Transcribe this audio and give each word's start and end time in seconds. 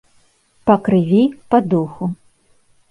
Па 0.69 0.75
крыві, 0.87 1.21
па 1.53 1.57
духу. 1.75 2.13